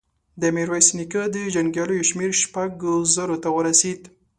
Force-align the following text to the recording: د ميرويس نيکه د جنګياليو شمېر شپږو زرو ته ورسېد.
د 0.41 0.43
ميرويس 0.55 0.87
نيکه 0.97 1.23
د 1.33 1.35
جنګياليو 1.55 2.07
شمېر 2.09 2.31
شپږو 2.41 2.93
زرو 3.15 3.35
ته 3.43 3.49
ورسېد. 3.55 4.01